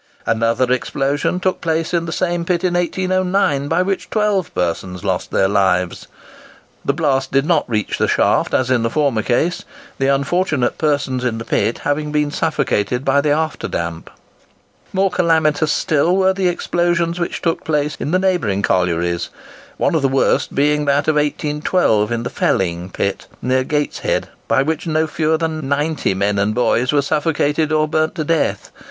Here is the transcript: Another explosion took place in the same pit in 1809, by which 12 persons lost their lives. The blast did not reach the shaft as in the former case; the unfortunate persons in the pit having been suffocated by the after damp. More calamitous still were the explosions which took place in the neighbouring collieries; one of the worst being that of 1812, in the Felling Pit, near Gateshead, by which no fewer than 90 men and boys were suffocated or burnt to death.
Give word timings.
Another 0.25 0.71
explosion 0.73 1.39
took 1.39 1.61
place 1.61 1.93
in 1.93 2.05
the 2.07 2.11
same 2.11 2.43
pit 2.43 2.63
in 2.63 2.73
1809, 2.73 3.67
by 3.67 3.83
which 3.83 4.09
12 4.09 4.51
persons 4.55 5.03
lost 5.03 5.29
their 5.29 5.47
lives. 5.47 6.07
The 6.83 6.91
blast 6.91 7.31
did 7.31 7.45
not 7.45 7.69
reach 7.69 7.99
the 7.99 8.07
shaft 8.07 8.51
as 8.55 8.71
in 8.71 8.81
the 8.81 8.89
former 8.89 9.21
case; 9.21 9.61
the 9.99 10.07
unfortunate 10.07 10.79
persons 10.79 11.23
in 11.23 11.37
the 11.37 11.45
pit 11.45 11.77
having 11.83 12.11
been 12.11 12.31
suffocated 12.31 13.05
by 13.05 13.21
the 13.21 13.29
after 13.29 13.67
damp. 13.67 14.09
More 14.91 15.11
calamitous 15.11 15.71
still 15.71 16.17
were 16.17 16.33
the 16.33 16.47
explosions 16.47 17.19
which 17.19 17.43
took 17.43 17.63
place 17.63 17.95
in 17.99 18.09
the 18.09 18.17
neighbouring 18.17 18.63
collieries; 18.63 19.29
one 19.77 19.93
of 19.93 20.01
the 20.01 20.07
worst 20.09 20.55
being 20.55 20.85
that 20.85 21.07
of 21.07 21.13
1812, 21.15 22.11
in 22.11 22.23
the 22.23 22.31
Felling 22.31 22.89
Pit, 22.89 23.27
near 23.39 23.63
Gateshead, 23.63 24.29
by 24.47 24.63
which 24.63 24.87
no 24.87 25.05
fewer 25.05 25.37
than 25.37 25.69
90 25.69 26.15
men 26.15 26.39
and 26.39 26.55
boys 26.55 26.91
were 26.91 27.03
suffocated 27.03 27.71
or 27.71 27.87
burnt 27.87 28.15
to 28.15 28.23
death. 28.23 28.71